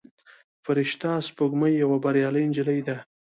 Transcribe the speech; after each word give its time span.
فرشته 0.63 1.09
سپوږمۍ 1.27 1.73
یوه 1.83 1.97
بریالۍ 2.03 2.43
نجلۍ 2.49 2.79
ده. 2.87 2.97